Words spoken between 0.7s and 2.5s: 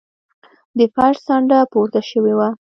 د فرش څنډه پورته شوې وه.